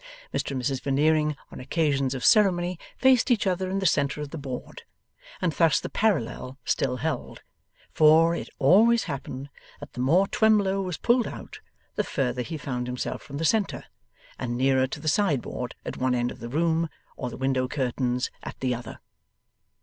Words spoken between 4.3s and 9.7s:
the board, and thus the parallel still held; for, it always happened